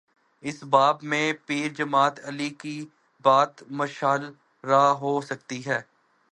اس 0.43 0.63
باب 0.63 1.03
میں 1.03 1.33
پیر 1.45 1.73
جماعت 1.73 2.19
علی 2.23 2.49
کی 2.49 2.77
بات 3.25 3.63
مشعل 3.71 4.31
راہ 4.63 4.91
ہو 4.95 5.19
سکتی 5.21 5.65
ہے۔ 5.65 5.79